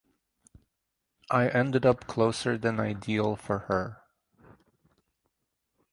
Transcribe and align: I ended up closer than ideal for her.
I 1.29 1.47
ended 1.47 1.85
up 1.85 2.07
closer 2.07 2.57
than 2.57 2.79
ideal 2.79 3.35
for 3.35 3.59
her. 3.69 4.01